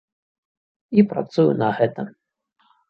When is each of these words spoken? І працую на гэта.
І 0.97 1.05
працую 1.13 1.49
на 1.61 1.69
гэта. 1.79 2.01